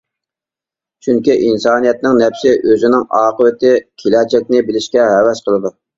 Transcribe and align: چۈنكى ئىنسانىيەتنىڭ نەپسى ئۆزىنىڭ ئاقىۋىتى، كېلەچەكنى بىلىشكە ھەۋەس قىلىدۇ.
چۈنكى 1.07 1.35
ئىنسانىيەتنىڭ 1.49 2.17
نەپسى 2.21 2.55
ئۆزىنىڭ 2.71 3.05
ئاقىۋىتى، 3.19 3.75
كېلەچەكنى 4.05 4.63
بىلىشكە 4.71 5.05
ھەۋەس 5.15 5.45
قىلىدۇ. 5.49 5.73